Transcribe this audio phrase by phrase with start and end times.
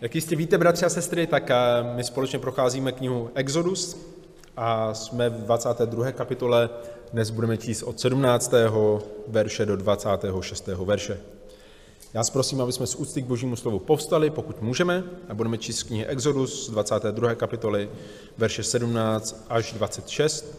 [0.00, 1.56] Jak jistě víte, bratři a sestry, tak eh,
[1.96, 3.96] my společně procházíme knihu Exodus
[4.56, 6.12] a jsme v 22.
[6.12, 6.70] kapitole.
[7.12, 8.52] Dnes budeme číst od 17.
[9.28, 10.66] verše do 26.
[10.66, 11.20] verše.
[12.14, 15.58] Já vás prosím, aby jsme z úcty k božímu slovu povstali, pokud můžeme, a budeme
[15.58, 17.34] číst knihy Exodus z 22.
[17.34, 17.90] kapitoly,
[18.38, 20.58] verše 17 až 26.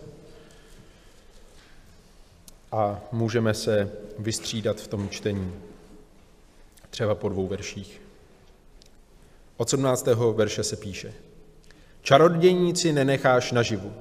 [2.72, 5.54] A můžeme se vystřídat v tom čtení,
[6.90, 8.09] třeba po dvou verších.
[9.60, 10.08] Od 17.
[10.36, 11.14] verše se píše.
[12.02, 13.94] Čarodějníci nenecháš naživu.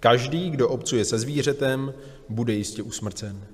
[0.00, 1.94] Každý, kdo obcuje se zvířetem,
[2.28, 3.46] bude jistě usmrcen.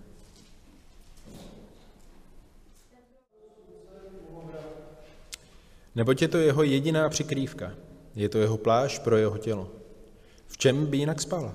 [5.95, 7.73] Neboť je to jeho jediná přikrývka,
[8.15, 9.71] je to jeho pláž pro jeho tělo.
[10.47, 11.55] V čem by jinak spala?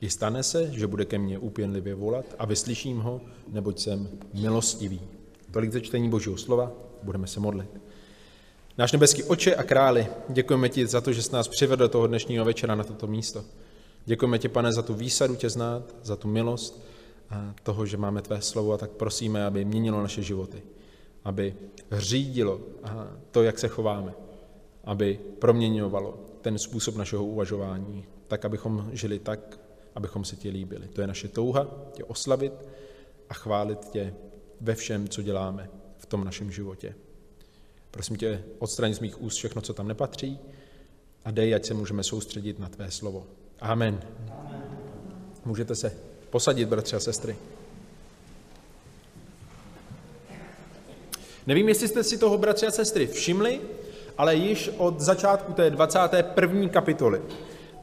[0.00, 5.00] I stane se, že bude ke mně úpěnlivě volat a vyslyším ho, neboť jsem milostivý.
[5.50, 6.72] Tolik ze čtení Božího slova,
[7.02, 7.70] budeme se modlit.
[8.78, 12.44] Náš nebeský oče a králi, děkujeme ti za to, že jsi nás přivedl toho dnešního
[12.44, 13.44] večera na toto místo.
[14.04, 16.84] Děkujeme ti, pane, za tu výsadu tě znát, za tu milost
[17.30, 20.62] a toho, že máme tvé slovo a tak prosíme, aby měnilo naše životy,
[21.24, 21.54] aby
[21.92, 22.60] řídilo
[23.30, 24.14] to, jak se chováme,
[24.84, 29.58] aby proměňovalo ten způsob našeho uvažování, tak, abychom žili tak,
[29.94, 30.88] abychom se tě líbili.
[30.88, 32.52] To je naše touha, tě oslavit
[33.28, 34.14] a chválit tě
[34.60, 36.94] ve všem, co děláme v tom našem životě.
[37.94, 40.38] Prosím tě, odstraň z mých úst všechno, co tam nepatří
[41.24, 43.26] a dej, ať se můžeme soustředit na tvé slovo.
[43.60, 44.00] Amen.
[44.40, 44.62] Amen.
[45.44, 45.92] Můžete se
[46.30, 47.36] posadit, bratři a sestry.
[51.46, 53.60] Nevím, jestli jste si toho, bratři a sestry, všimli,
[54.18, 56.68] ale již od začátku té 21.
[56.68, 57.80] kapitoly, eh,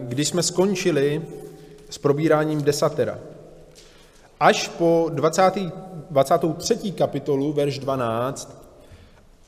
[0.00, 1.22] když jsme skončili
[1.90, 3.18] s probíráním desatera,
[4.40, 5.72] až po 20.
[6.10, 6.92] 23.
[6.92, 8.61] kapitolu, verš 12,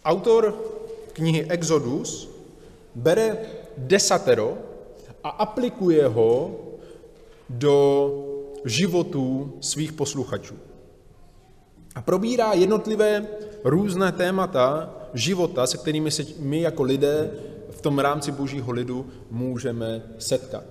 [0.04, 0.54] Autor
[1.12, 2.28] knihy Exodus
[2.94, 3.38] bere
[3.76, 4.58] desatero
[5.24, 6.60] a aplikuje ho
[7.48, 8.10] do
[8.64, 10.54] životů svých posluchačů.
[11.94, 13.26] A probírá jednotlivé
[13.64, 17.30] různé témata života, se kterými se my jako lidé
[17.70, 20.64] v tom rámci božího lidu můžeme setkat.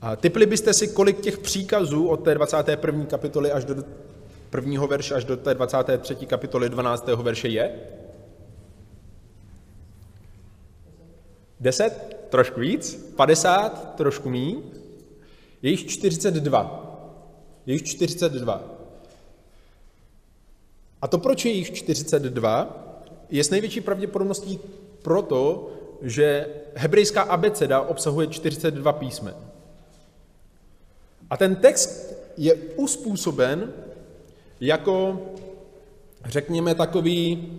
[0.00, 3.04] A typli byste si, kolik těch příkazů od té 21.
[3.04, 3.74] kapitoly až do
[4.50, 6.14] prvního verše až do té 23.
[6.14, 7.06] kapitoly 12.
[7.06, 7.80] verše je?
[11.60, 12.26] Deset?
[12.30, 13.12] Trošku víc.
[13.16, 13.94] Padesát?
[13.96, 14.62] Trošku míň.
[15.62, 16.84] Je jich 42.
[17.66, 18.64] Je jich 42.
[21.02, 22.84] A to, proč je jich 42,
[23.30, 24.58] je s největší pravděpodobností
[25.02, 25.70] proto,
[26.02, 29.34] že hebrejská abeceda obsahuje 42 písmen.
[31.30, 33.72] A ten text je uspůsoben
[34.60, 35.26] jako,
[36.24, 37.52] řekněme, takový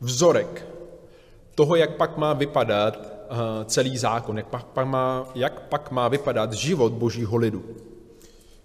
[0.00, 0.69] vzorek
[1.60, 6.52] toho, jak pak má vypadat eh, celý zákon, jak pak, má, jak pak má vypadat
[6.52, 7.64] život božího lidu.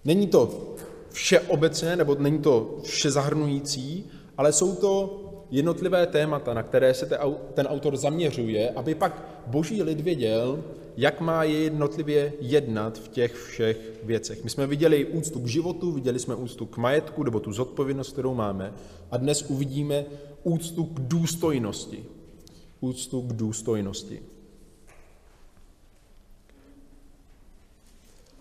[0.04, 0.72] Není to
[1.10, 5.20] všeobecné, nebo není to vše zahrnující, ale jsou to
[5.50, 7.06] jednotlivé témata, na které se
[7.54, 10.64] ten autor zaměřuje, aby pak boží lid věděl,
[10.96, 14.44] jak má je jednotlivě jednat v těch všech věcech.
[14.44, 18.34] My jsme viděli úctu k životu, viděli jsme úctu k majetku, nebo tu zodpovědnost, kterou
[18.34, 18.72] máme,
[19.10, 20.04] a dnes uvidíme
[20.44, 22.15] úctu k důstojnosti
[22.80, 24.22] úctu k důstojnosti.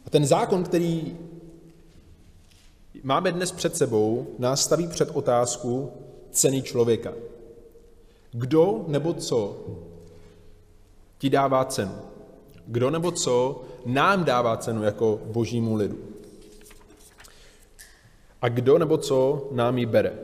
[0.05, 1.17] A ten zákon, který
[3.03, 5.91] máme dnes před sebou, nás staví před otázku
[6.31, 7.13] ceny člověka.
[8.31, 9.65] Kdo nebo co
[11.17, 11.95] ti dává cenu?
[12.67, 15.97] Kdo nebo co nám dává cenu jako božímu lidu?
[18.41, 20.19] A kdo nebo co nám ji bere?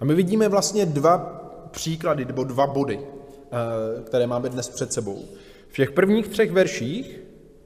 [0.00, 1.39] A my vidíme vlastně dva
[1.70, 5.24] příklady nebo dva body, eh, které máme dnes před sebou.
[5.68, 7.20] V těch prvních třech verších,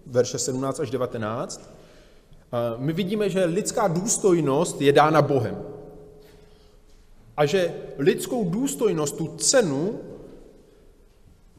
[0.06, 5.62] verše 17 až 19, eh, my vidíme, že lidská důstojnost je dána Bohem.
[7.36, 10.00] A že lidskou důstojnost, tu cenu,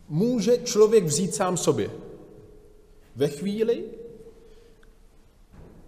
[0.09, 1.89] může člověk vzít sám sobě.
[3.15, 3.83] Ve chvíli,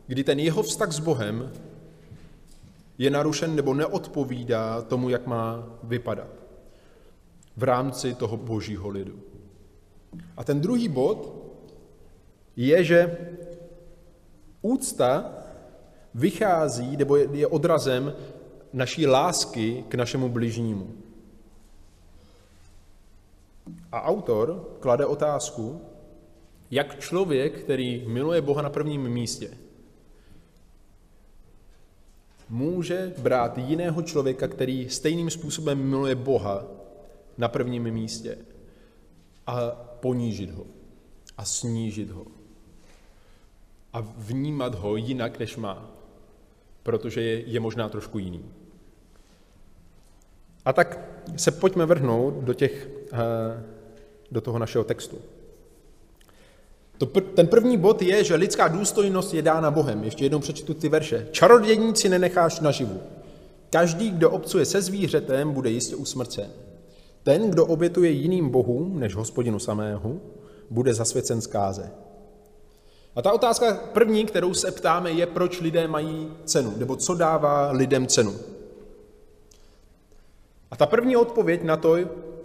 [0.07, 1.51] kdy ten jeho vztah s Bohem
[2.97, 6.36] je narušen nebo neodpovídá tomu, jak má vypadat
[7.57, 9.19] v rámci toho božího lidu.
[10.37, 11.33] A ten druhý bod
[12.55, 13.17] je, že
[14.61, 15.33] úcta
[16.13, 18.13] vychází nebo je odrazem
[18.73, 20.93] naší lásky k našemu bližnímu.
[23.91, 25.81] A autor klade otázku,
[26.71, 29.49] jak člověk, který miluje Boha na prvním místě,
[32.49, 36.65] může brát jiného člověka, který stejným způsobem miluje Boha
[37.37, 38.37] na prvním místě
[39.47, 40.65] a ponížit ho
[41.37, 42.25] a snížit ho
[43.93, 45.91] a vnímat ho jinak, než má,
[46.83, 48.45] protože je, je možná trošku jiný.
[50.65, 50.99] A tak
[51.35, 53.63] se pojďme vrhnout do, těch, eh,
[54.31, 55.17] do toho našeho textu.
[57.35, 60.03] Ten první bod je, že lidská důstojnost je dána Bohem.
[60.03, 61.27] Ještě jednou přečtu ty verše.
[61.31, 63.01] Čarodějníci nenecháš naživu.
[63.69, 66.51] Každý, kdo obcuje se zvířetem, bude jistě usmrcen.
[67.27, 70.15] Ten, kdo obětuje jiným bohům než hospodinu samého,
[70.69, 71.91] bude zasvěcen zkáze.
[73.15, 77.71] A ta otázka první, kterou se ptáme, je, proč lidé mají cenu, nebo co dává
[77.71, 78.35] lidem cenu.
[80.71, 81.95] A ta první odpověď na to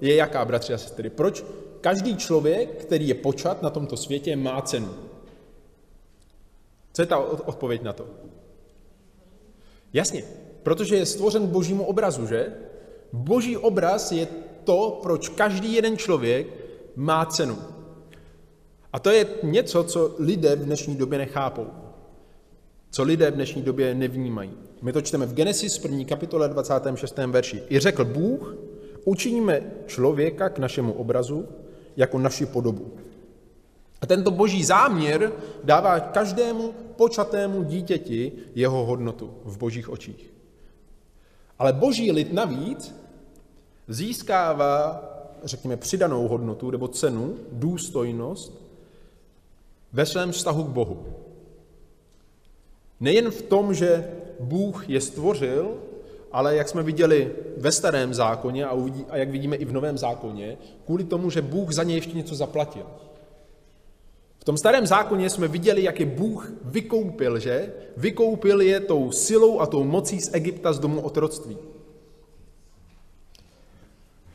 [0.01, 1.11] je jaká, bratři a sestry?
[1.11, 1.45] Proč
[1.81, 4.95] každý člověk, který je počat na tomto světě, má cenu?
[6.93, 8.07] Co je ta odpověď na to?
[9.93, 10.25] Jasně,
[10.63, 12.53] protože je stvořen božímu obrazu, že?
[13.13, 14.27] Boží obraz je
[14.65, 16.47] to, proč každý jeden člověk
[16.97, 17.59] má cenu.
[18.93, 21.67] A to je něco, co lidé v dnešní době nechápou.
[22.91, 24.53] Co lidé v dnešní době nevnímají.
[24.83, 26.05] My to čteme v Genesis 1.
[26.05, 27.17] kapitole 26.
[27.17, 27.63] verši.
[27.71, 28.57] I řekl Bůh,
[29.05, 31.49] učiníme člověka k našemu obrazu
[31.97, 32.93] jako naši podobu.
[34.01, 35.33] A tento boží záměr
[35.65, 40.33] dává každému počatému dítěti jeho hodnotu v božích očích.
[41.59, 43.02] Ale boží lid navíc
[43.89, 45.09] získává,
[45.45, 48.63] řekněme, přidanou hodnotu nebo cenu, důstojnost
[49.93, 51.07] ve svém vztahu k Bohu.
[53.01, 55.75] Nejen v tom, že Bůh je stvořil,
[56.33, 59.99] ale jak jsme viděli ve starém zákoně a, uvidí, a jak vidíme i v novém
[59.99, 62.87] zákoně, kvůli tomu, že Bůh za ně ještě něco zaplatil.
[64.39, 67.73] V tom starém zákoně jsme viděli, jak je Bůh vykoupil, že?
[67.97, 71.59] Vykoupil je tou silou a tou mocí z Egypta z domu otroctví.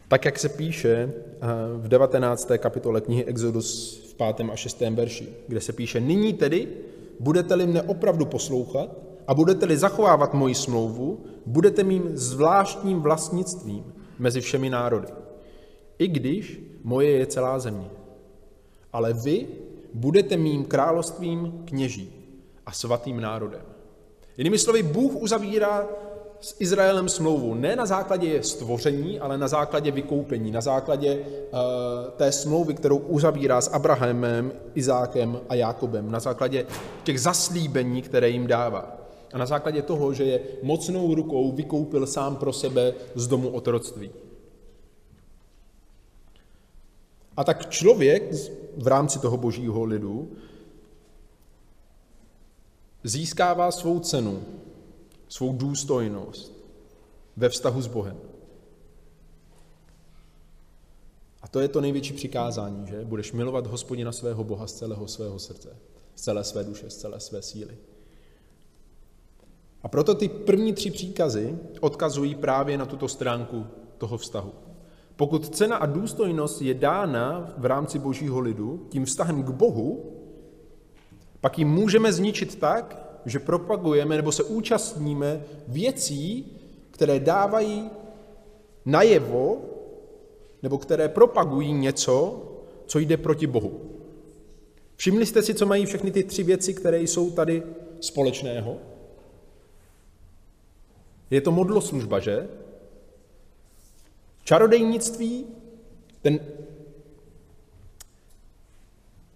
[0.08, 2.52] Tak, jak se píše eh, v 19.
[2.58, 4.50] kapitole knihy Exodus v 5.
[4.52, 4.80] a 6.
[4.80, 6.68] verši, kde se píše, nyní tedy
[7.20, 8.90] budete-li mne opravdu poslouchat
[9.28, 15.08] a budete-li zachovávat moji smlouvu, budete mým zvláštním vlastnictvím mezi všemi národy.
[16.00, 17.90] I když moje je celá země.
[18.94, 19.48] Ale vy
[19.94, 22.14] budete mým královstvím kněží
[22.66, 23.62] a svatým národem.
[24.38, 25.88] Jinými slovy, Bůh uzavírá
[26.42, 31.60] s Izraelem smlouvu ne na základě stvoření, ale na základě vykoupení, na základě uh,
[32.16, 36.66] té smlouvy, kterou uzavírá s Abrahamem, Izákem a Jákobem, na základě
[37.04, 38.98] těch zaslíbení, které jim dává.
[39.34, 44.12] A na základě toho, že je mocnou rukou vykoupil sám pro sebe z domu otroctví.
[47.38, 48.34] A tak člověk
[48.78, 50.32] v rámci toho božího lidu
[53.04, 54.44] získává svou cenu
[55.30, 56.54] svou důstojnost
[57.38, 58.18] ve vztahu s Bohem.
[61.42, 63.06] A to je to největší přikázání, že?
[63.06, 65.78] Budeš milovat hospodina svého Boha z celého svého srdce,
[66.16, 67.78] z celé své duše, z celé své síly.
[69.84, 73.66] A proto ty první tři příkazy odkazují právě na tuto stránku
[73.98, 74.54] toho vztahu.
[75.16, 80.14] Pokud cena a důstojnost je dána v rámci božího lidu tím vztahem k Bohu,
[81.42, 86.58] pak ji můžeme zničit tak, že propagujeme nebo se účastníme věcí,
[86.92, 87.90] které dávají
[88.86, 89.62] najevo
[90.64, 92.44] nebo které propagují něco,
[92.86, 93.82] co jde proti Bohu.
[94.96, 97.64] Všimli jste si, co mají všechny ty tři věci, které jsou tady
[98.02, 98.78] společného?
[101.30, 102.50] Je to modloslužba, že?
[104.44, 105.46] Čarodejnictví,
[106.22, 106.40] ten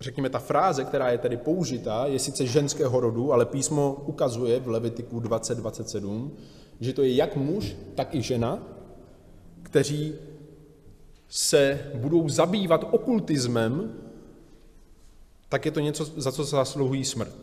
[0.01, 4.67] řekněme, ta fráze, která je tady použitá, je sice ženského rodu, ale písmo ukazuje v
[4.67, 6.29] Levitiku 20.27,
[6.79, 8.63] že to je jak muž, tak i žena,
[9.63, 10.13] kteří
[11.29, 13.93] se budou zabývat okultismem,
[15.49, 17.35] tak je to něco, za co se zasluhují smrt.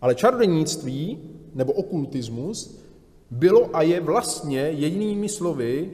[0.00, 1.18] Ale čarodějnictví
[1.54, 2.78] nebo okultismus
[3.30, 5.90] bylo a je vlastně jedinými slovy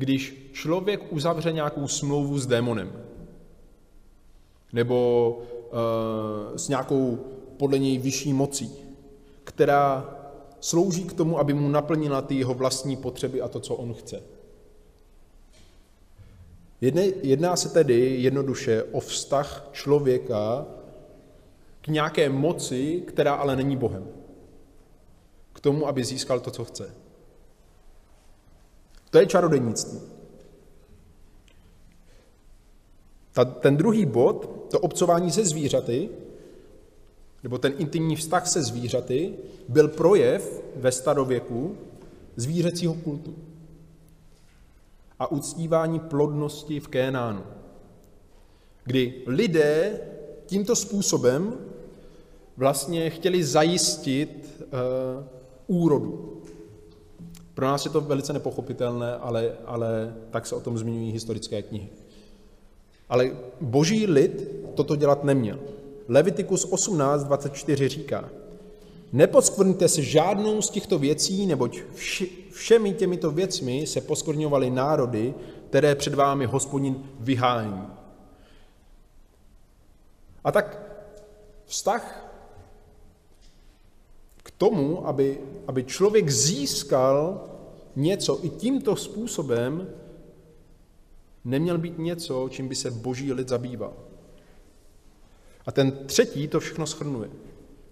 [0.00, 2.92] když člověk uzavře nějakou smlouvu s démonem,
[4.72, 5.38] nebo
[5.72, 7.18] uh, s nějakou
[7.56, 8.72] podle něj vyšší mocí,
[9.44, 10.16] která
[10.60, 14.22] slouží k tomu, aby mu naplnila ty jeho vlastní potřeby a to, co on chce.
[17.22, 20.66] Jedná se tedy jednoduše o vztah člověka
[21.80, 24.08] k nějaké moci, která ale není Bohem.
[25.52, 26.94] K tomu, aby získal to, co chce.
[29.10, 30.00] To je čarodějnictví.
[33.32, 36.08] Ta, ten druhý bod, to obcování se zvířaty,
[37.42, 39.34] nebo ten intimní vztah se zvířaty,
[39.68, 41.76] byl projev ve starověku
[42.36, 43.34] zvířecího kultu
[45.18, 47.42] a uctívání plodnosti v Kénánu,
[48.84, 50.00] kdy lidé
[50.46, 51.54] tímto způsobem
[52.56, 54.64] vlastně chtěli zajistit
[55.66, 56.42] uh, úrodu.
[57.54, 61.88] Pro nás je to velice nepochopitelné, ale, ale tak se o tom zmiňují historické knihy.
[63.10, 65.58] Ale boží lid toto dělat neměl.
[66.08, 68.28] Levitikus 18.24 říká,
[69.12, 71.80] neposkvrňte se žádnou z těchto věcí, neboť
[72.50, 75.34] všemi těmito věcmi se poskvrňovaly národy,
[75.68, 77.86] které před vámi hospodin vyhání.
[80.44, 80.78] A tak
[81.66, 82.32] vztah
[84.42, 87.48] k tomu, aby, aby člověk získal
[87.96, 89.88] něco i tímto způsobem,
[91.44, 93.92] neměl být něco, čím by se boží lid zabýval.
[95.66, 97.30] A ten třetí to všechno schrnuje.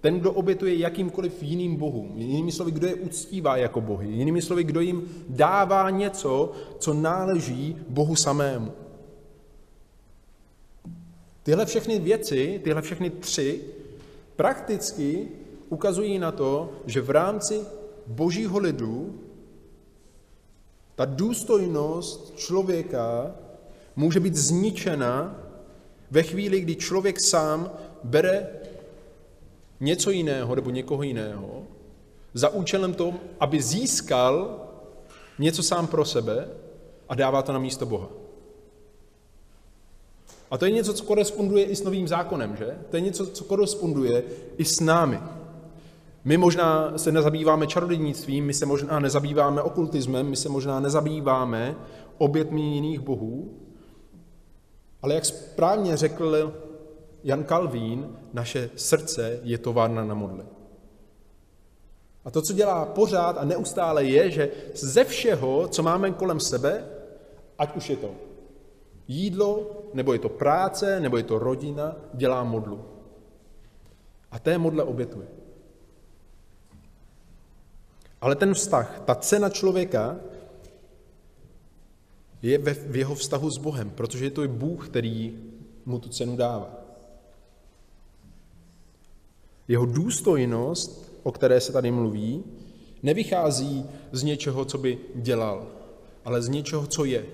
[0.01, 4.65] Ten, kdo obětuje jakýmkoliv jiným bohům, jinými slovy, kdo je uctívá jako bohy, jinými slovy,
[4.65, 8.73] kdo jim dává něco, co náleží Bohu samému.
[11.43, 13.61] Tyhle všechny věci, tyhle všechny tři,
[14.37, 15.29] prakticky
[15.69, 17.61] ukazují na to, že v rámci
[18.07, 19.21] božího lidu
[20.99, 23.35] ta důstojnost člověka
[23.97, 25.37] může být zničena
[26.11, 27.71] ve chvíli, kdy člověk sám
[28.05, 28.49] bere
[29.81, 31.63] něco jiného nebo někoho jiného
[32.35, 34.67] za účelem tom, aby získal
[35.39, 36.49] něco sám pro sebe
[37.09, 38.09] a dává to na místo Boha.
[40.51, 42.79] A to je něco, co koresponduje i s novým zákonem, že?
[42.91, 44.23] To je něco, co koresponduje
[44.57, 45.19] i s námi.
[46.29, 51.77] My možná se nezabýváme čarodějnictvím, my se možná nezabýváme okultismem, my se možná nezabýváme
[52.19, 53.59] obětmi jiných bohů,
[55.03, 56.53] ale jak správně řekl
[57.25, 60.45] Jan Kalvín, naše srdce je továrna na modly.
[62.25, 66.85] A to, co dělá pořád a neustále, je, že ze všeho, co máme kolem sebe,
[67.59, 68.11] ať už je to
[69.09, 72.85] jídlo, nebo je to práce, nebo je to rodina, dělá modlu.
[74.31, 75.39] A té modle obětuje.
[78.21, 80.17] Ale ten vztah, ta cena člověka
[82.43, 85.39] je ve, v jeho vztahu s Bohem, protože je to i Bůh, který
[85.87, 86.71] mu tu cenu dává.
[89.69, 92.45] Jeho důstojnost, o které se tady mluví,
[93.03, 95.67] nevychází z něčeho, co by dělal,
[96.25, 97.27] ale z něčeho, co je.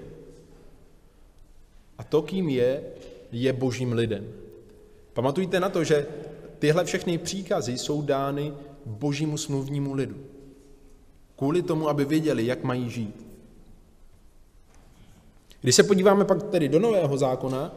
[1.98, 2.84] A to, kým je,
[3.32, 4.28] je božím lidem.
[5.12, 6.06] Pamatujte na to, že
[6.58, 8.52] tyhle všechny příkazy jsou dány
[8.86, 10.33] božímu smluvnímu lidu.
[11.44, 13.26] Kvůli tomu, aby věděli, jak mají žít.
[15.60, 17.72] Když se podíváme pak tedy do Nového zákona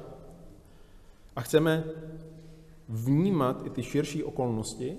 [1.35, 1.83] a chceme
[2.89, 4.97] vnímat i ty širší okolnosti,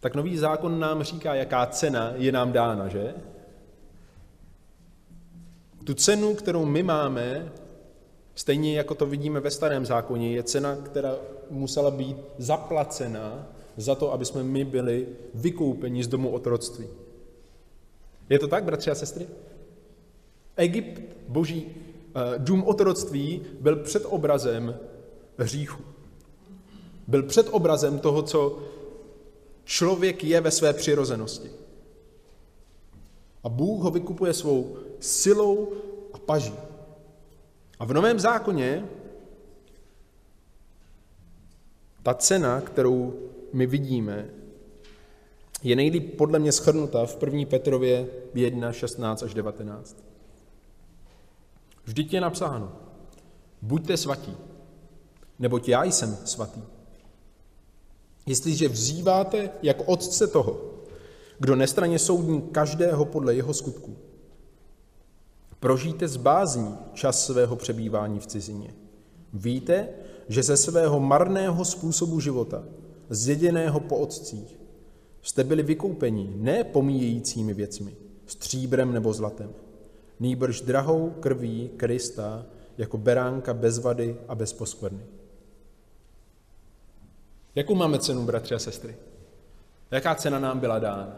[0.00, 3.14] tak nový zákon nám říká, jaká cena je nám dána, že?
[5.84, 7.52] Tu cenu, kterou my máme,
[8.34, 11.14] stejně jako to vidíme ve starém zákoně, je cena, která
[11.50, 16.86] musela být zaplacena za to, aby jsme my byli vykoupeni z domu otroctví.
[18.28, 19.26] Je to tak, bratři a sestry?
[20.56, 24.78] Egypt, boží eh, dům otroctví, byl před obrazem
[25.38, 25.82] hříchu.
[27.06, 28.58] Byl před obrazem toho, co
[29.64, 31.50] člověk je ve své přirozenosti.
[33.44, 35.72] A Bůh ho vykupuje svou silou
[36.12, 36.54] a paží.
[37.78, 38.88] A v Novém zákoně
[42.02, 43.14] ta cena, kterou
[43.54, 44.30] my vidíme,
[45.62, 47.46] je nejlíp podle mě schrnuta v 1.
[47.50, 50.04] Petrově 1, 16 až 19.
[51.84, 52.72] Vždyť je napsáno,
[53.62, 54.36] buďte svatí,
[55.38, 56.62] neboť já jsem svatý.
[58.26, 60.60] Jestliže vzýváte jako otce toho,
[61.38, 63.96] kdo nestraně soudní každého podle jeho skutku,
[65.60, 68.74] prožijte z bázní čas svého přebývání v cizině.
[69.32, 69.88] Víte,
[70.28, 72.64] že ze svého marného způsobu života,
[73.14, 74.58] zjeděného po otcích,
[75.22, 79.52] jste byli vykoupeni ne pomíjejícími věcmi, stříbrem nebo zlatem,
[80.20, 82.46] nýbrž drahou krví Krista
[82.78, 85.06] jako beránka bez vady a bez poskvrny.
[87.54, 88.96] Jakou máme cenu, bratři a sestry?
[89.90, 91.16] Jaká cena nám byla dána?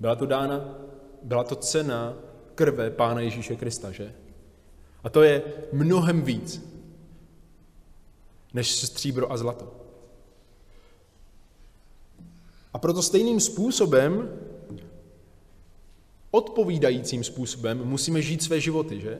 [0.00, 0.78] Byla to dána,
[1.22, 2.16] byla to cena
[2.54, 4.14] krve Pána Ježíše Krista, že?
[5.04, 6.62] A to je mnohem víc,
[8.54, 9.85] než stříbro a zlato.
[12.76, 14.30] A proto stejným způsobem
[16.30, 19.18] odpovídajícím způsobem musíme žít své životy, že?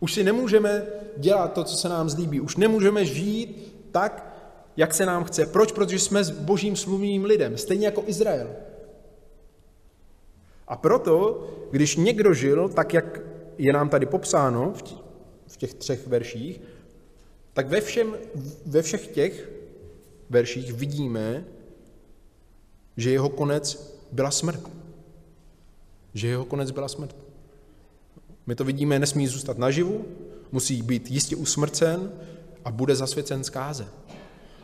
[0.00, 0.86] Už si nemůžeme
[1.16, 2.40] dělat to, co se nám zlíbí.
[2.40, 4.36] Už nemůžeme žít tak,
[4.76, 5.46] jak se nám chce.
[5.46, 5.72] Proč?
[5.72, 8.48] Protože jsme s božím slumným lidem, stejně jako Izrael.
[10.68, 13.20] A proto, když někdo žil tak, jak
[13.58, 14.74] je nám tady popsáno
[15.46, 16.60] v těch třech verších,
[17.52, 18.16] tak ve, všem,
[18.66, 19.50] ve všech těch
[20.30, 21.44] verších vidíme,
[22.96, 24.60] že jeho konec byla smrt.
[26.14, 27.16] Že jeho konec byla smrt.
[28.46, 30.04] My to vidíme, nesmí zůstat naživu,
[30.52, 32.12] musí být jistě usmrcen
[32.64, 33.86] a bude zasvěcen zkáze.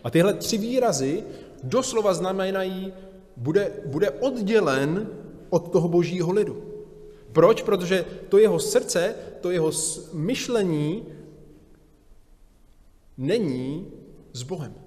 [0.05, 1.25] A tyhle tři výrazy
[1.63, 2.93] doslova znamenají,
[3.37, 5.09] bude, bude oddělen
[5.51, 6.63] od toho božího lidu.
[7.33, 7.63] Proč?
[7.63, 9.71] Protože to jeho srdce, to jeho
[10.13, 11.07] myšlení
[13.19, 13.87] není
[14.33, 14.82] s Bohem.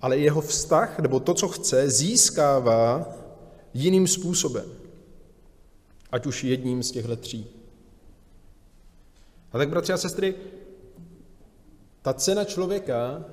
[0.00, 3.14] Ale jeho vztah, nebo to, co chce, získává
[3.74, 4.64] jiným způsobem.
[6.12, 7.46] Ať už jedním z těchto tří.
[9.52, 10.34] A tak, bratři a sestry,
[12.02, 13.24] ta cena člověka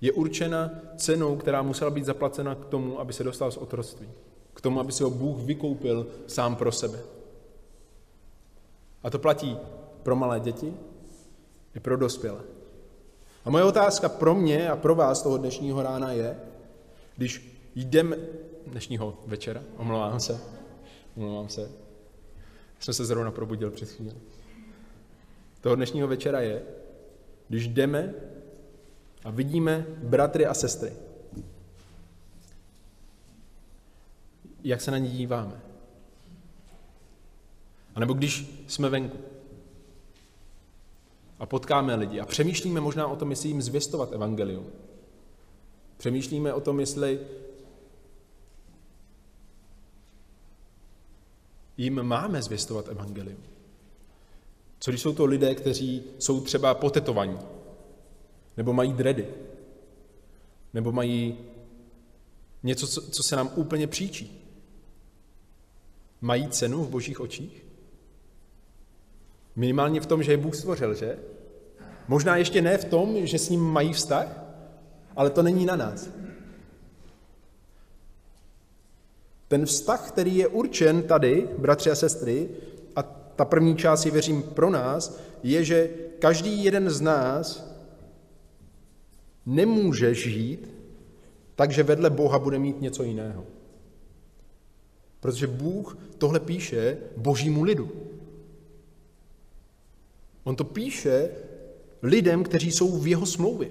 [0.00, 4.08] je určena cenou, která musela být zaplacena k tomu, aby se dostal z otroctví.
[4.54, 6.98] K tomu, aby se ho Bůh vykoupil sám pro sebe.
[9.02, 9.58] A to platí
[10.02, 10.74] pro malé děti
[11.74, 12.40] i pro dospělé.
[13.44, 16.36] A moje otázka pro mě a pro vás toho dnešního rána je,
[17.16, 18.16] když jdeme,
[18.66, 20.40] dnešního večera, omlouvám se,
[21.16, 21.70] omlouvám se,
[22.80, 24.14] jsem se zrovna probudil před chvíli.
[25.60, 26.62] Toho dnešního večera je,
[27.48, 28.14] když jdeme
[29.24, 30.92] a vidíme bratry a sestry.
[34.64, 35.60] Jak se na ně díváme?
[37.94, 39.18] A nebo když jsme venku
[41.42, 44.66] a potkáme lidi a přemýšlíme možná o tom, jestli jim zvěstovat evangelium.
[45.96, 47.20] Přemýšlíme o tom, jestli
[51.76, 53.42] jim máme zvěstovat evangelium.
[54.78, 57.38] Co když jsou to lidé, kteří jsou třeba potetovaní,
[58.56, 59.28] nebo mají dredy,
[60.74, 61.38] nebo mají
[62.62, 64.48] něco, co, se nám úplně příčí.
[66.20, 67.71] Mají cenu v božích očích?
[69.56, 71.18] Minimálně v tom, že je Bůh stvořil, že?
[72.08, 74.44] Možná ještě ne v tom, že s ním mají vztah,
[75.16, 76.08] ale to není na nás.
[79.48, 82.48] Ten vztah, který je určen tady, bratři a sestry,
[82.96, 83.02] a
[83.36, 87.72] ta první část je, věřím, pro nás, je, že každý jeden z nás
[89.46, 90.72] nemůže žít
[91.62, 93.44] takže vedle Boha bude mít něco jiného.
[95.20, 97.90] Protože Bůh tohle píše božímu lidu.
[100.44, 101.30] On to píše
[102.02, 103.68] lidem, kteří jsou v jeho smlouvě.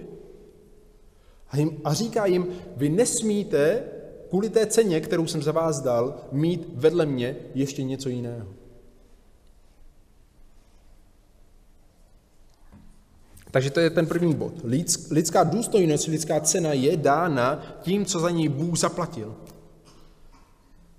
[1.49, 3.83] A, jim, a říká jim, vy nesmíte
[4.29, 8.47] kvůli té ceně, kterou jsem za vás dal, mít vedle mě ještě něco jiného.
[13.51, 14.53] Takže to je ten první bod.
[15.11, 19.35] Lidská důstojnost, lidská cena je dána tím, co za ní Bůh zaplatil.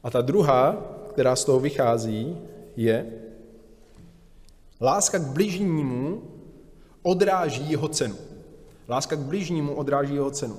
[0.03, 0.73] A ta druhá,
[1.13, 2.39] která z toho vychází,
[2.77, 3.13] je,
[4.83, 6.23] láska k bližnímu
[7.03, 8.17] odráží jeho cenu.
[8.89, 10.57] Láska k bližnímu odráží jeho cenu.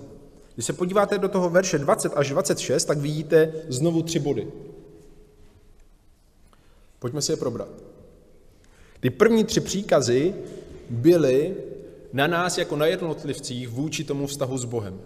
[0.54, 4.48] Když se podíváte do toho verše 20 až 26, tak vidíte znovu tři body.
[7.00, 7.70] Pojďme si je probrat.
[9.00, 10.36] Ty první tři příkazy
[10.90, 11.56] byly
[12.14, 15.02] na nás jako na jednotlivcích vůči tomu vztahu s Bohem.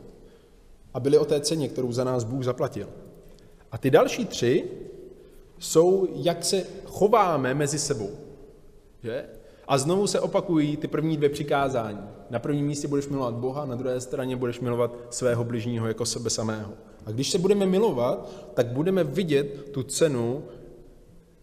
[0.93, 2.89] A byly o té ceně, kterou za nás Bůh zaplatil.
[3.71, 4.63] A ty další tři
[5.60, 8.27] jsou, jak se chováme mezi sebou.
[9.04, 9.26] Že?
[9.68, 12.00] A znovu se opakují ty první dvě přikázání.
[12.30, 16.30] Na prvním místě budeš milovat Boha, na druhé straně budeš milovat svého bližního jako sebe
[16.30, 16.74] samého.
[17.06, 20.44] A když se budeme milovat, tak budeme vidět tu cenu,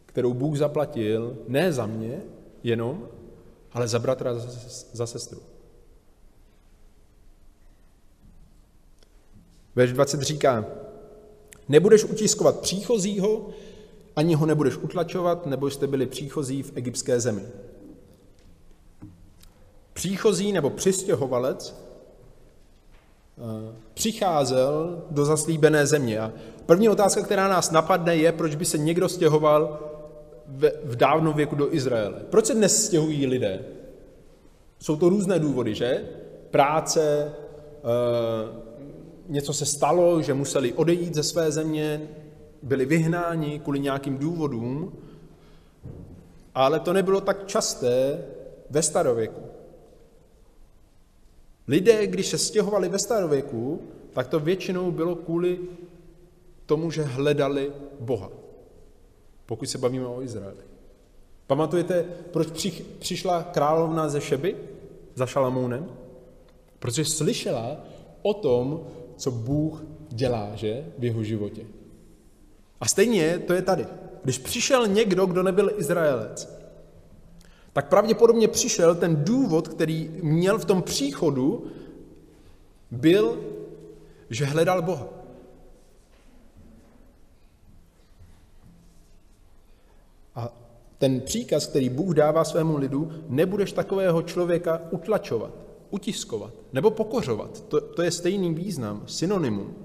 [0.07, 2.23] kterou Bůh zaplatil, ne za mě
[2.63, 3.09] jenom,
[3.73, 4.35] ale za bratra,
[4.93, 5.41] za, sestru.
[9.75, 10.67] Verš 20 říká,
[11.69, 13.49] nebudeš utiskovat příchozího,
[14.17, 17.43] ani ho nebudeš utlačovat, nebo jste byli příchozí v egyptské zemi.
[19.93, 21.77] Příchozí nebo přistěhovalec
[23.39, 26.21] eh, přicházel do zaslíbené země.
[26.21, 26.33] A
[26.67, 29.91] první otázka, která nás napadne, je, proč by se někdo stěhoval
[30.85, 32.21] v dávnou věku do Izraele.
[32.31, 33.65] Proč se dnes stěhují lidé?
[34.79, 36.05] Jsou to různé důvody, že?
[36.51, 38.65] Práce, eh,
[39.29, 42.09] něco se stalo, že museli odejít ze své země,
[42.65, 44.93] byli vyhnáni kvůli nějakým důvodům,
[46.55, 48.25] ale to nebylo tak časté
[48.71, 49.41] ve starověku.
[51.69, 53.81] Lidé, když se stěhovali ve starověku,
[54.13, 55.61] tak to většinou bylo kvůli
[56.67, 58.31] tomu, že hledali Boha.
[59.47, 60.65] Pokud se bavíme o Izraeli.
[61.47, 64.57] Pamatujete, proč přišla královna ze Šeby?
[65.15, 65.87] za Šalamounem?
[66.79, 67.77] Protože slyšela
[68.23, 71.63] o tom, co Bůh dělá, že, v jeho životě.
[72.85, 73.87] A stejně to je tady.
[74.25, 76.49] Když přišel někdo, kdo nebyl Izraelec,
[77.73, 81.67] tak pravděpodobně přišel ten důvod, který měl v tom příchodu,
[82.91, 83.41] byl,
[84.31, 85.09] že hledal Boha.
[90.35, 90.53] A
[90.99, 95.55] ten příkaz, který Bůh dává svému lidu, nebudeš takového člověka utlačovat,
[95.91, 97.65] utiskovat nebo pokořovat.
[97.69, 99.84] To, to je stejný význam, synonymum.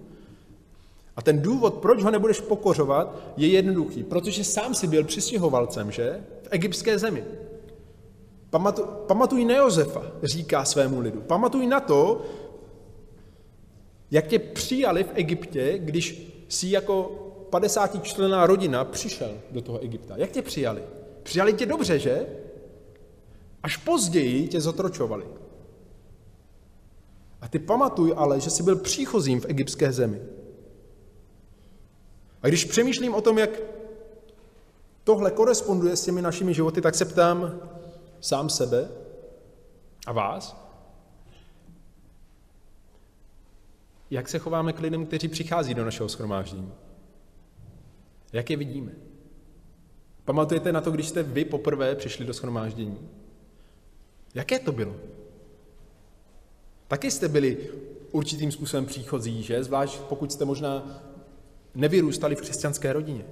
[1.16, 4.04] A ten důvod, proč ho nebudeš pokořovat, je jednoduchý.
[4.04, 6.24] Protože sám si byl přistěhovalcem, že?
[6.44, 7.24] V egyptské zemi.
[8.50, 11.22] Pamatuj, pamatuj na Josefa, říká svému lidu.
[11.22, 12.22] Pamatuj na to,
[14.12, 17.04] jak tě přijali v Egyptě, když jsi jako
[17.50, 20.14] 50 člená rodina přišel do toho Egypta.
[20.18, 20.84] Jak tě přijali?
[21.24, 22.26] Přijali tě dobře, že?
[23.64, 25.26] Až později tě zotročovali.
[27.42, 30.22] A ty pamatuj ale, že jsi byl příchozím v egyptské zemi.
[32.42, 33.50] A když přemýšlím o tom, jak
[35.04, 37.60] tohle koresponduje s těmi našimi životy, tak se ptám
[38.22, 38.90] sám sebe
[40.08, 40.70] a vás,
[44.12, 46.74] jak se chováme k lidem, kteří přichází do našeho schromáždění.
[48.34, 48.92] Jak je vidíme?
[50.26, 53.10] Pamatujete na to, když jste vy poprvé přišli do schromáždění?
[54.34, 54.96] Jaké to bylo?
[56.88, 57.70] Taky jste byli
[58.12, 59.64] určitým způsobem příchozí, že?
[59.64, 61.02] Zvlášť pokud jste možná
[61.76, 63.26] nevyrůstali v křesťanské rodině.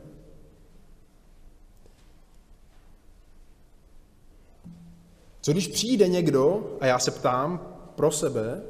[5.41, 8.61] Co když přijde někdo, a já se ptám pro sebe,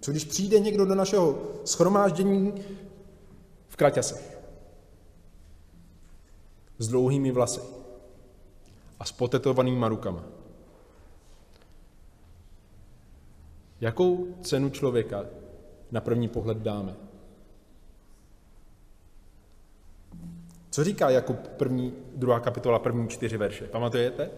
[0.00, 2.54] co když přijde někdo do našeho schromáždění
[3.68, 4.38] v kraťasech,
[6.78, 7.60] s dlouhými vlasy
[9.00, 10.24] a s potetovanýma rukama?
[13.80, 15.24] Jakou cenu člověka
[15.90, 17.07] na první pohled dáme?
[20.78, 23.66] Co říká Jakub první, druhá kapitola, první čtyři verše?
[23.66, 24.30] Pamatujete?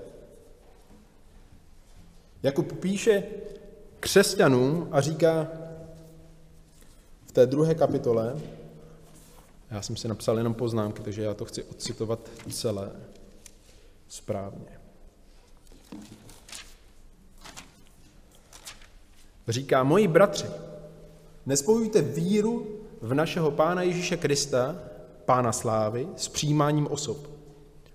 [2.42, 3.22] Jakub píše
[4.00, 5.48] křesťanům a říká
[7.26, 8.40] v té druhé kapitole,
[9.70, 12.90] já jsem si napsal jenom poznámky, takže já to chci odcitovat celé
[14.08, 14.80] správně.
[19.48, 20.46] Říká, moji bratři,
[21.46, 24.89] nespojujte víru v našeho Pána Ježíše Krista
[25.30, 27.30] pána slávy s přijímáním osob.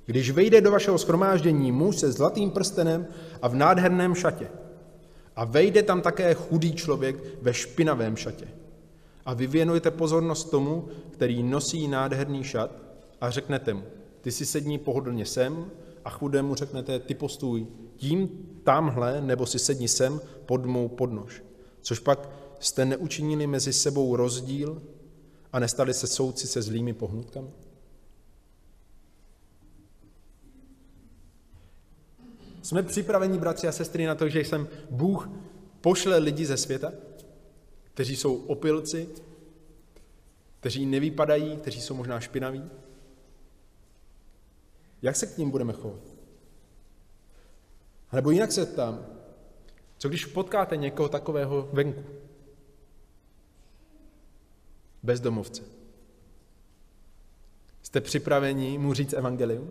[0.05, 3.07] Když vejde do vašeho schromáždění muž se zlatým prstenem
[3.41, 4.47] a v nádherném šatě,
[5.35, 8.47] a vejde tam také chudý člověk ve špinavém šatě.
[9.25, 12.71] A vy věnujete pozornost tomu, který nosí nádherný šat
[13.21, 13.83] a řeknete mu,
[14.21, 15.65] ty si sedni pohodlně sem
[16.05, 17.67] a chudému řeknete, ty postůj
[17.97, 18.29] tím
[18.63, 21.43] tamhle, nebo si sedni sem pod mou podnož.
[21.81, 24.81] Což pak jste neučinili mezi sebou rozdíl
[25.55, 27.49] a nestali se soudci se zlými pohnutkami?
[32.61, 35.29] Jsme připraveni, bratři a sestry, na to, že jsem Bůh
[35.81, 36.91] pošle lidi ze světa,
[37.83, 39.09] kteří jsou opilci,
[40.59, 42.69] kteří nevypadají, kteří jsou možná špinaví?
[45.01, 46.01] Jak se k ním budeme chovat?
[48.11, 49.05] A nebo jinak se ptám,
[49.97, 52.03] co když potkáte někoho takového venku?
[55.05, 55.63] Bezdomovce.
[57.83, 59.69] Jste připraveni mu říct evangelium?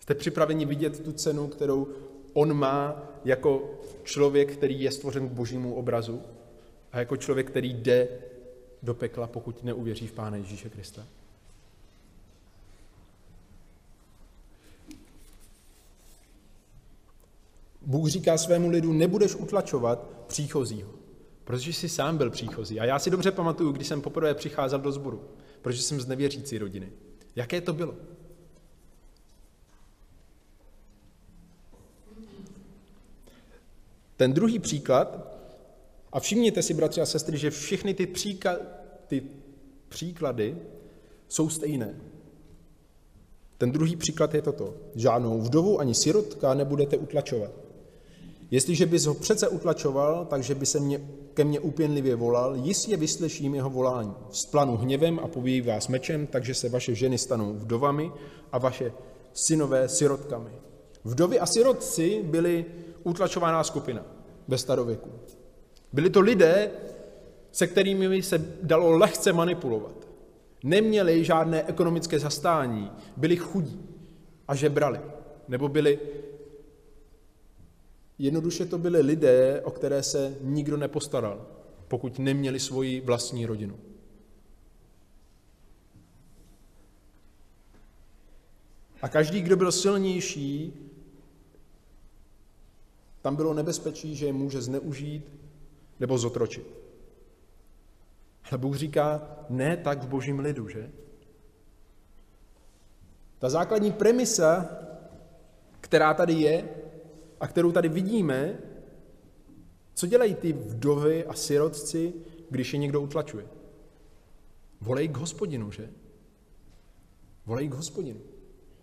[0.00, 1.88] Jste připraveni vidět tu cenu, kterou
[2.32, 6.22] on má jako člověk, který je stvořen k božímu obrazu
[6.92, 8.08] a jako člověk, který jde
[8.82, 11.06] do pekla, pokud neuvěří v Pána Ježíše Krista?
[17.82, 20.90] Bůh říká svému lidu, nebudeš utlačovat příchozího.
[21.48, 22.80] Protože jsi sám byl příchozí.
[22.80, 25.24] A já si dobře pamatuju, když jsem poprvé přicházel do sboru,
[25.62, 26.92] protože jsem z nevěřící rodiny.
[27.36, 27.94] Jaké to bylo?
[34.16, 35.36] Ten druhý příklad,
[36.12, 38.56] a všimněte si, bratři a sestry, že všechny ty, příka,
[39.06, 39.22] ty
[39.88, 40.56] příklady
[41.28, 42.00] jsou stejné.
[43.58, 44.74] Ten druhý příklad je toto.
[44.94, 47.67] Žádnou vdovu ani sirotka nebudete utlačovat.
[48.50, 51.00] Jestliže bys ho přece utlačoval, takže by se mě,
[51.34, 54.14] ke mně úpěnlivě volal, jistě vyslyším jeho volání.
[54.30, 58.12] Splanu hněvem a pobijí vás mečem, takže se vaše ženy stanou vdovami
[58.52, 58.92] a vaše
[59.32, 60.50] synové sirotkami.
[61.04, 62.64] Vdovy a sirotci byli
[63.04, 64.06] utlačovaná skupina
[64.48, 65.10] ve starověku.
[65.92, 66.70] Byli to lidé,
[67.52, 70.08] se kterými se dalo lehce manipulovat.
[70.64, 73.80] Neměli žádné ekonomické zastání, byli chudí
[74.48, 75.00] a žebrali,
[75.48, 75.98] nebo byli
[78.18, 81.46] Jednoduše to byli lidé, o které se nikdo nepostaral,
[81.88, 83.78] pokud neměli svoji vlastní rodinu.
[89.02, 90.74] A každý, kdo byl silnější,
[93.22, 95.24] tam bylo nebezpečí, že je může zneužít
[96.00, 96.66] nebo zotročit.
[98.50, 100.90] Ale Bůh říká, ne tak v božím lidu, že?
[103.38, 104.68] Ta základní premisa,
[105.80, 106.68] která tady je
[107.40, 108.58] a kterou tady vidíme,
[109.94, 112.14] co dělají ty vdovy a sirotci,
[112.50, 113.46] když je někdo utlačuje?
[114.80, 115.90] Volej k hospodinu, že?
[117.46, 118.20] Volej k hospodinu.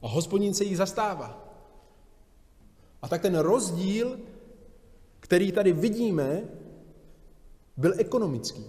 [0.01, 1.45] A hospodin se jich zastává.
[3.01, 4.19] A tak ten rozdíl,
[5.19, 6.43] který tady vidíme,
[7.77, 8.65] byl ekonomický.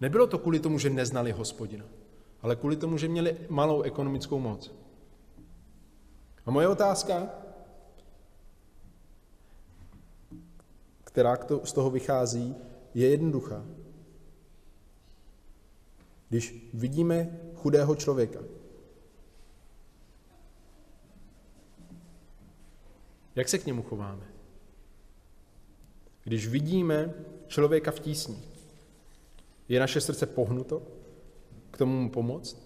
[0.00, 1.84] Nebylo to kvůli tomu, že neznali hospodina,
[2.42, 4.74] ale kvůli tomu, že měli malou ekonomickou moc.
[6.46, 7.41] A moje otázka,
[11.12, 12.56] která z toho vychází,
[12.94, 13.64] je jednoduchá.
[16.28, 18.40] Když vidíme chudého člověka,
[23.34, 24.26] jak se k němu chováme?
[26.24, 27.14] Když vidíme
[27.46, 28.38] člověka v tísni,
[29.68, 30.82] je naše srdce pohnuto
[31.70, 32.56] k tomu mu pomoct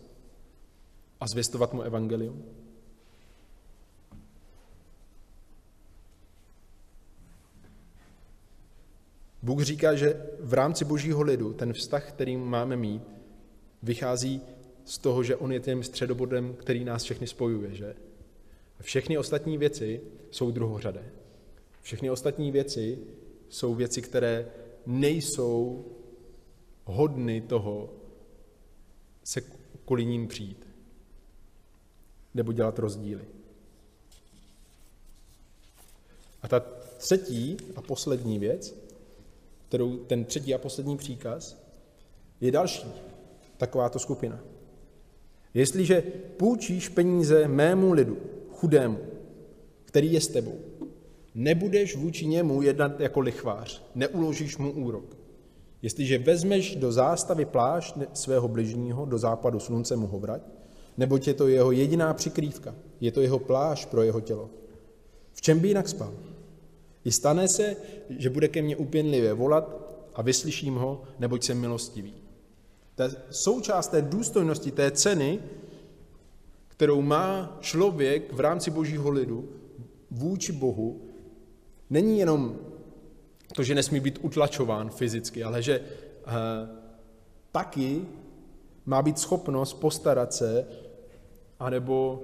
[1.21, 2.56] a zvěstovat mu evangelium?
[9.47, 13.03] Bůh říká, že v rámci božího lidu ten vztah, který máme mít,
[13.83, 14.43] vychází
[14.85, 17.95] z toho, že on je tím středobodem, který nás všechny spojuje, že?
[18.81, 21.05] Všechny ostatní věci jsou druhořadé.
[21.83, 22.99] Všechny ostatní věci
[23.49, 24.49] jsou věci, které
[24.87, 25.85] nejsou
[26.85, 27.93] hodny toho
[29.25, 29.41] se
[29.85, 30.67] kvůli ním přijít
[32.35, 33.25] nebo dělat rozdíly.
[36.43, 36.61] A ta
[36.99, 38.86] třetí a poslední věc,
[39.69, 41.67] kterou ten třetí a poslední příkaz,
[42.41, 42.87] je další
[43.57, 44.41] takováto skupina.
[45.55, 46.03] Jestliže
[46.37, 48.19] půjčíš peníze mému lidu,
[48.51, 48.99] chudému,
[49.85, 50.59] který je s tebou,
[51.35, 55.17] nebudeš vůči němu jednat jako lichvář, neuložíš mu úrok.
[55.83, 60.43] Jestliže vezmeš do zástavy plášť svého bližního, do západu slunce mu ho vrať,
[60.97, 64.51] neboť je to jeho jediná přikrývka, je to jeho pláž pro jeho tělo.
[65.33, 66.13] V čem by jinak spal?
[67.07, 67.77] I stane se,
[68.11, 69.77] že bude ke mně upěnlivě volat
[70.15, 72.15] a vyslyším ho, neboť jsem milostivý.
[72.99, 75.41] Je součást té důstojnosti, té ceny,
[76.69, 79.49] kterou má člověk v rámci božího lidu
[80.11, 81.01] vůči Bohu,
[81.91, 82.59] není jenom
[83.55, 86.33] to, že nesmí být utlačován fyzicky, ale že uh,
[87.53, 88.05] taky
[88.87, 90.67] má být schopnost postarat se,
[91.61, 92.23] anebo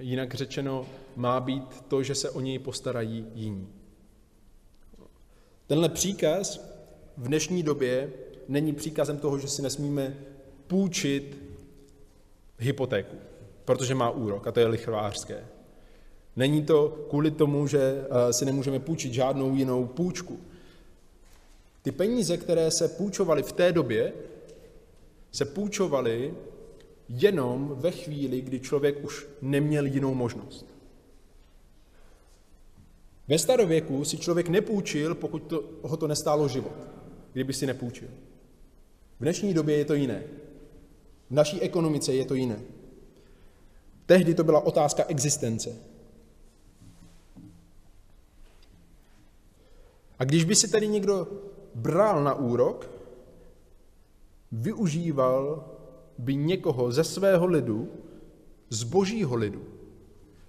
[0.00, 3.77] jinak řečeno, má být to, že se o něj postarají jiní.
[5.68, 6.60] Tenhle příkaz
[7.16, 8.12] v dnešní době
[8.48, 10.16] není příkazem toho, že si nesmíme
[10.66, 11.36] půjčit
[12.58, 13.16] hypotéku,
[13.64, 15.46] protože má úrok a to je lichvářské.
[16.36, 20.40] Není to kvůli tomu, že eh, si nemůžeme půjčit žádnou jinou půjčku.
[21.82, 24.12] Ty peníze, které se půjčovaly v té době,
[25.32, 26.34] se půjčovaly
[27.08, 30.77] jenom ve chvíli, kdy člověk už neměl jinou možnost.
[33.28, 36.76] Ve starověku si člověk nepůjčil, pokud to, ho to nestálo život,
[37.32, 38.08] kdyby si nepůjčil.
[39.20, 40.22] V dnešní době je to jiné.
[41.30, 42.60] V naší ekonomice je to jiné.
[44.06, 45.76] Tehdy to byla otázka existence.
[50.18, 51.28] A když by si tady někdo
[51.74, 52.90] bral na úrok,
[54.52, 55.64] využíval
[56.18, 57.92] by někoho ze svého lidu,
[58.70, 59.62] z božího lidu,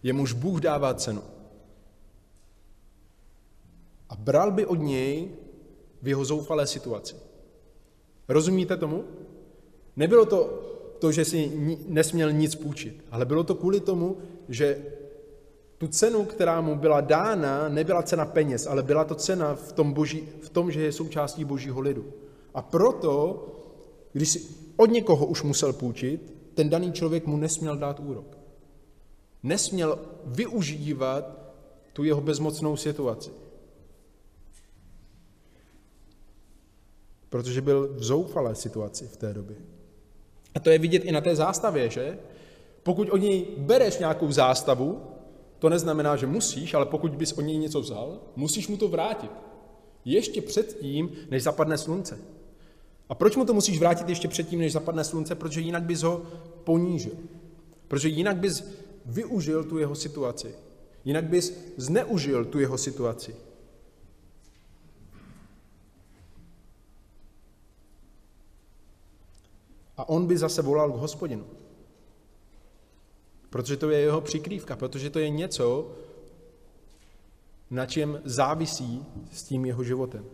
[0.04, 1.22] jemuž Bůh dává cenu.
[4.19, 5.29] Bral by od něj
[6.01, 7.15] v jeho zoufalé situaci.
[8.27, 9.03] Rozumíte tomu?
[9.95, 11.51] Nebylo to to, že si
[11.88, 14.17] nesměl nic půjčit, ale bylo to kvůli tomu,
[14.49, 14.86] že
[15.77, 19.93] tu cenu, která mu byla dána, nebyla cena peněz, ale byla to cena v tom,
[19.93, 22.05] boží, v tom že je součástí božího lidu.
[22.53, 23.45] A proto,
[24.13, 24.41] když si
[24.75, 28.38] od někoho už musel půjčit, ten daný člověk mu nesměl dát úrok.
[29.43, 31.53] Nesměl využívat
[31.93, 33.32] tu jeho bezmocnou situaci.
[37.30, 39.56] Protože byl v zoufalé situaci v té době.
[40.56, 42.18] A to je vidět i na té zástavě, že?
[42.84, 45.02] Pokud od něj bereš nějakou zástavu,
[45.60, 49.32] to neznamená, že musíš, ale pokud bys od něj něco vzal, musíš mu to vrátit.
[50.06, 52.20] Ještě předtím, než zapadne slunce.
[53.10, 55.36] A proč mu to musíš vrátit ještě předtím, než zapadne slunce?
[55.36, 56.22] Protože jinak bys ho
[56.63, 57.13] ponížil.
[57.88, 58.63] Protože jinak bys
[59.06, 60.56] využil tu jeho situaci.
[61.06, 63.36] Jinak bys zneužil tu jeho situaci.
[69.99, 71.45] A on by zase volal k hospodinu.
[73.49, 75.91] Protože to je jeho přikrývka, protože to je něco,
[77.69, 80.25] na čem závisí s tím jeho životem.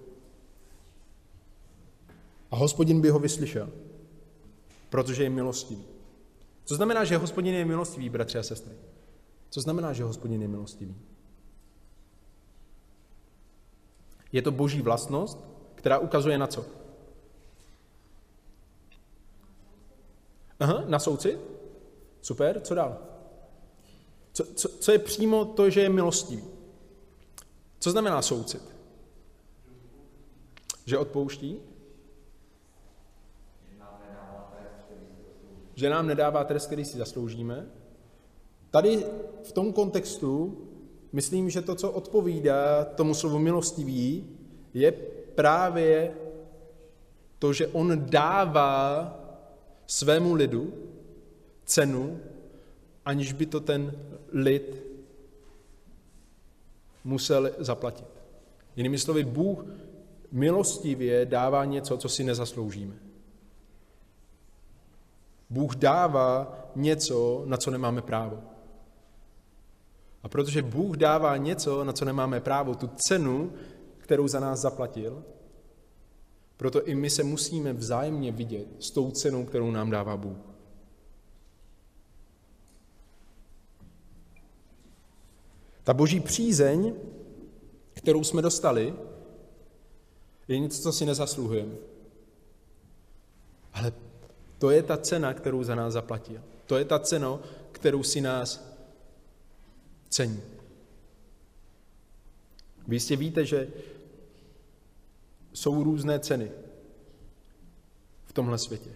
[2.52, 3.70] A hospodin by ho vyslyšel,
[4.90, 5.84] protože je milostivý.
[6.66, 8.74] Co znamená, že hospodin je milostivý, bratři a sestry?
[9.50, 10.96] Co znamená, že hospodin je milostivý?
[14.32, 15.40] Je to boží vlastnost,
[15.76, 16.85] která ukazuje na co?
[20.60, 21.40] Aha, na soucit?
[22.22, 22.98] Super, co dál?
[24.34, 26.44] Co, co, co je přímo to, že je milostivý?
[27.80, 28.76] Co znamená soucit?
[30.86, 31.60] Že odpouští?
[35.76, 37.68] Že nám nedává trest, který si zasloužíme.
[38.72, 39.06] Tady
[39.44, 40.58] v tom kontextu
[41.12, 44.30] myslím, že to, co odpovídá tomu slovu milostivý,
[44.74, 44.92] je
[45.36, 46.14] právě
[47.40, 49.25] to, že on dává
[49.88, 50.74] svému lidu
[51.66, 52.20] cenu,
[53.06, 53.94] aniž by to ten
[54.32, 54.84] lid
[57.04, 58.08] musel zaplatit.
[58.76, 59.66] Jinými slovy, Bůh
[60.32, 62.96] milostivě dává něco, co si nezasloužíme.
[65.50, 68.44] Bůh dává něco, na co nemáme právo.
[70.24, 73.54] A protože Bůh dává něco, na co nemáme právo, tu cenu,
[73.98, 75.24] kterou za nás zaplatil,
[76.58, 80.38] proto i my se musíme vzájemně vidět s tou cenou, kterou nám dává Bůh.
[85.84, 86.94] Ta boží přízeň,
[87.94, 88.96] kterou jsme dostali,
[90.48, 91.76] je něco, co si nezasluhujeme.
[93.74, 93.94] Ale
[94.60, 96.42] to je ta cena, kterou za nás zaplatil.
[96.66, 97.40] To je ta cena,
[97.72, 98.76] kterou si nás
[100.10, 100.42] cení.
[102.88, 103.68] Vy jistě víte, že
[105.56, 106.52] jsou různé ceny
[108.26, 108.90] v tomhle světě.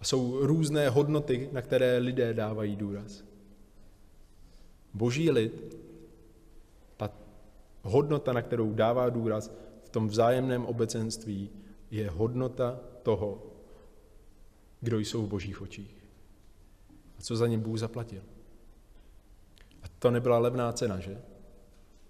[0.00, 3.24] A jsou různé hodnoty, na které lidé dávají důraz.
[4.94, 5.76] Boží lid,
[6.96, 7.10] ta
[7.82, 9.50] hodnota, na kterou dává důraz
[9.84, 11.50] v tom vzájemném obecenství,
[11.90, 13.42] je hodnota toho,
[14.80, 15.96] kdo jsou v božích očích.
[17.18, 18.22] A co za ně Bůh zaplatil.
[19.82, 21.22] A to nebyla levná cena, že?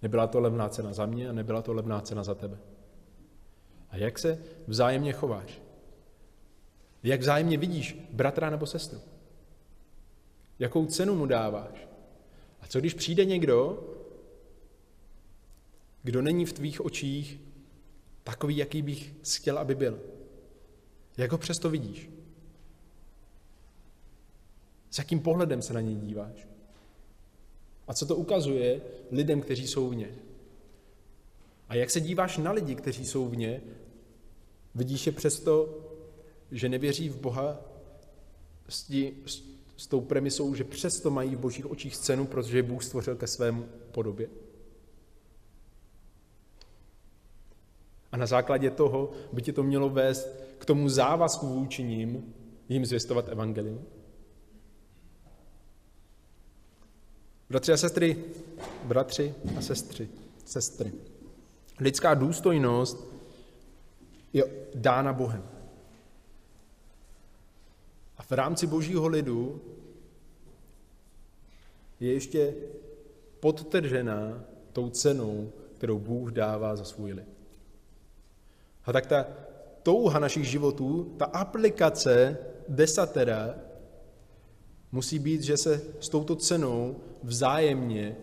[0.03, 2.59] Nebyla to levná cena za mě a nebyla to levná cena za tebe.
[3.91, 5.63] A jak se vzájemně chováš?
[7.03, 9.01] Jak vzájemně vidíš bratra nebo sestru?
[10.59, 11.89] Jakou cenu mu dáváš?
[12.61, 13.85] A co když přijde někdo,
[16.03, 17.41] kdo není v tvých očích
[18.25, 20.01] takový, jaký bych chtěl, aby byl?
[21.17, 22.11] Jak ho přesto vidíš?
[24.91, 26.49] S jakým pohledem se na něj díváš?
[27.89, 30.09] A co to ukazuje lidem, kteří jsou v ně?
[31.69, 33.63] A jak se díváš na lidi, kteří jsou v ně?
[34.75, 35.79] Vidíš je přesto,
[36.51, 37.61] že nevěří v Boha
[38.69, 39.43] s, tí, s,
[39.77, 43.69] s tou premisou, že přesto mají v božích očích scénu, protože Bůh stvořil ke svému
[43.93, 44.29] podobě?
[48.13, 52.35] A na základě toho by tě to mělo vést k tomu závazku vůči ním,
[52.69, 53.85] jim zvěstovat evangelium?
[57.51, 58.25] Bratři a sestry,
[58.85, 60.09] bratři a sestry,
[60.45, 60.93] sestry.
[61.81, 63.07] Lidská důstojnost
[64.33, 65.43] je dána Bohem.
[68.19, 69.61] A v rámci božího lidu
[72.01, 72.55] je ještě
[73.41, 77.29] podtržená tou cenou, kterou Bůh dává za svůj lid.
[78.85, 79.27] A tak ta
[79.83, 83.55] touha našich životů, ta aplikace desatera
[84.93, 88.17] musí být, že se s touto cenou vzájemně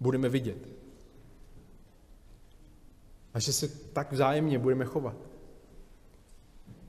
[0.00, 0.79] budeme vidět.
[3.34, 5.16] A že se tak vzájemně budeme chovat.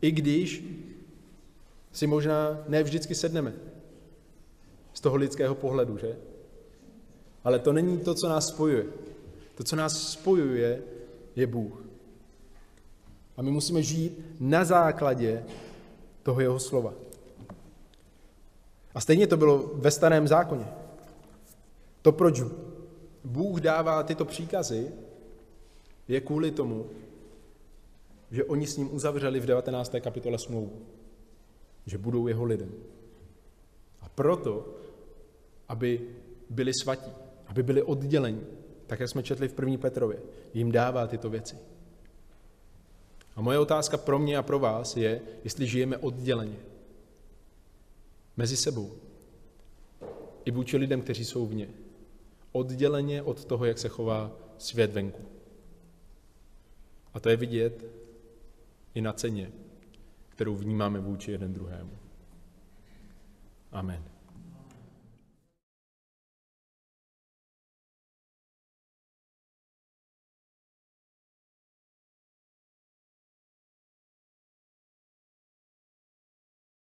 [0.02, 0.64] I když
[1.92, 3.54] si možná ne vždycky sedneme
[4.94, 6.18] z toho lidského pohledu, že?
[7.44, 8.86] Ale to není to, co nás spojuje.
[9.56, 10.84] To, co nás spojuje,
[11.36, 11.84] je Bůh.
[13.38, 15.44] A my musíme žít na základě
[16.24, 16.94] toho jeho slova.
[18.96, 20.68] A stejně to bylo ve starém zákoně.
[22.02, 22.42] To, proč
[23.24, 24.92] Bůh dává tyto příkazy,
[26.12, 26.90] je kvůli tomu,
[28.32, 29.96] že oni s ním uzavřeli v 19.
[30.02, 30.86] kapitole smlouvu,
[31.86, 32.72] že budou jeho lidem.
[34.02, 34.76] A proto,
[35.68, 36.02] aby
[36.50, 37.12] byli svatí,
[37.48, 38.42] aby byli odděleni,
[38.88, 39.78] tak jak jsme četli v 1.
[39.78, 40.20] Petrově,
[40.54, 41.58] jim dává tyto věci.
[43.36, 46.60] A moje otázka pro mě a pro vás je, jestli žijeme odděleně.
[48.38, 48.92] Mezi sebou.
[50.46, 51.70] I vůči lidem, kteří jsou vně.
[52.52, 55.41] odděleně od toho, jak se chová svět venku.
[57.14, 57.86] A to je vidět
[58.94, 59.52] i na ceně,
[60.30, 61.98] kterou vnímáme vůči jeden druhému.
[63.72, 64.11] Amen.